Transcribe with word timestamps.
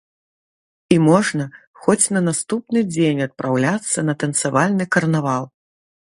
І 0.93 0.95
можна 1.07 1.43
хоць 1.83 2.07
на 2.15 2.21
наступны 2.27 2.79
дзень 2.93 3.21
адпраўляцца 3.25 3.99
на 4.07 4.13
танцавальны 4.23 4.83
карнавал. 4.97 5.43